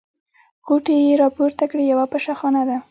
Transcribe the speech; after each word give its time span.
غوټې 0.65 0.95
يې 1.05 1.13
راپورته 1.23 1.63
کړې: 1.71 1.83
یوه 1.91 2.05
پشه 2.11 2.33
خانه 2.39 2.63
ده. 2.69 2.77